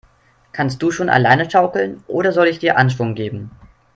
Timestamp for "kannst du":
0.51-0.89